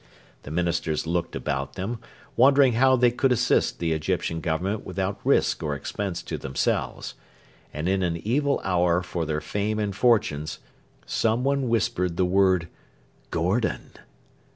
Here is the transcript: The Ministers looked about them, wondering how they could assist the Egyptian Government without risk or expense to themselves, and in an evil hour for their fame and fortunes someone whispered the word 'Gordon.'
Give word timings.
The 0.41 0.49
Ministers 0.49 1.05
looked 1.05 1.35
about 1.35 1.73
them, 1.73 1.99
wondering 2.35 2.73
how 2.73 2.95
they 2.95 3.11
could 3.11 3.31
assist 3.31 3.77
the 3.77 3.93
Egyptian 3.93 4.41
Government 4.41 4.83
without 4.83 5.19
risk 5.23 5.61
or 5.61 5.75
expense 5.75 6.23
to 6.23 6.39
themselves, 6.39 7.13
and 7.71 7.87
in 7.87 8.01
an 8.01 8.17
evil 8.17 8.59
hour 8.63 9.03
for 9.03 9.27
their 9.27 9.41
fame 9.41 9.77
and 9.77 9.95
fortunes 9.95 10.57
someone 11.05 11.69
whispered 11.69 12.17
the 12.17 12.25
word 12.25 12.67
'Gordon.' 13.29 13.91